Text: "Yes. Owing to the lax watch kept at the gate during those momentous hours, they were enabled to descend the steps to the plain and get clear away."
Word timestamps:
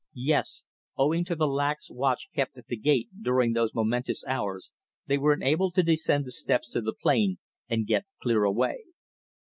"Yes. 0.15 0.65
Owing 0.97 1.25
to 1.25 1.35
the 1.35 1.45
lax 1.47 1.91
watch 1.91 2.29
kept 2.33 2.57
at 2.57 2.65
the 2.65 2.75
gate 2.75 3.09
during 3.21 3.53
those 3.53 3.75
momentous 3.75 4.25
hours, 4.25 4.71
they 5.05 5.19
were 5.19 5.31
enabled 5.35 5.75
to 5.75 5.83
descend 5.83 6.25
the 6.25 6.31
steps 6.31 6.71
to 6.71 6.81
the 6.81 6.95
plain 6.99 7.37
and 7.69 7.85
get 7.85 8.05
clear 8.19 8.43
away." 8.43 8.79